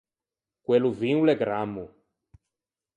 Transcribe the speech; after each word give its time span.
Quello 0.65 0.89
vin 0.99 1.17
o 1.21 1.23
l’é 1.27 1.35
grammo. 1.41 1.85